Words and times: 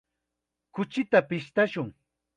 Kuchita 0.73 1.19
pishtashun. 1.29 1.89